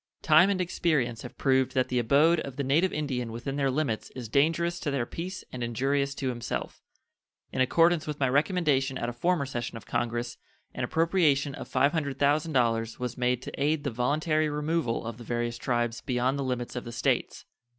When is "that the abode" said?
1.75-2.39